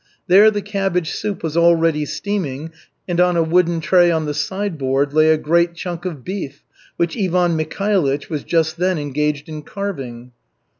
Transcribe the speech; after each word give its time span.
There 0.25 0.49
the 0.49 0.63
cabbage 0.63 1.11
soup 1.11 1.43
was 1.43 1.55
already 1.55 2.05
steaming 2.05 2.71
and 3.07 3.21
on 3.21 3.37
a 3.37 3.43
wooden 3.43 3.81
tray 3.81 4.09
on 4.09 4.25
the 4.25 4.33
sideboard 4.33 5.13
lay 5.13 5.29
a 5.29 5.37
great 5.37 5.75
chunk 5.75 6.05
of 6.05 6.23
beef, 6.23 6.63
which 6.97 7.15
Ivan 7.15 7.55
Mikhailych 7.55 8.27
was 8.27 8.43
just 8.43 8.77
then 8.77 8.97
engaged 8.97 9.47
in 9.47 9.61
carving. 9.61 10.31